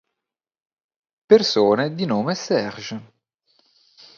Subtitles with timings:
[1.27, 3.13] Persone di nome Serge